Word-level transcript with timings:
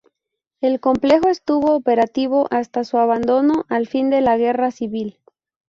El 0.61 0.79
complejo 0.79 1.27
estuvo 1.29 1.75
operativo 1.75 2.47
hasta 2.49 2.83
su 2.83 2.97
abandono 2.97 3.65
al 3.69 3.85
fin 3.87 4.09
de 4.09 4.21
la 4.21 4.35
Guerra 4.35 4.71
Civil. 4.71 5.19